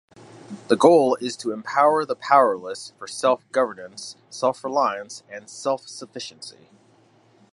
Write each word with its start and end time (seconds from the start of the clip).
The 0.67 0.75
goal 0.75 1.15
is 1.21 1.37
to 1.37 1.51
empower 1.51 2.05
the 2.05 2.15
powerless 2.15 2.91
for 2.97 3.05
self-governance, 3.05 4.15
self-reliance, 4.31 5.21
and 5.29 5.47
self-sufficiency. 5.47 6.71